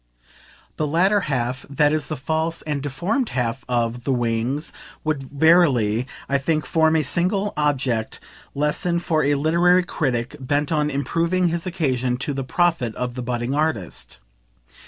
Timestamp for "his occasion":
11.49-12.17